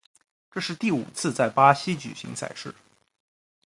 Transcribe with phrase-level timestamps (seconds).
[0.49, 2.73] 这是第五次在巴西举行赛事。